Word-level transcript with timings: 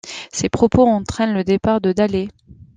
Ces 0.31 0.49
propos 0.49 0.81
entraînent 0.87 1.35
le 1.35 1.43
départ 1.43 1.79
de 1.79 1.91
Daley. 1.93 2.29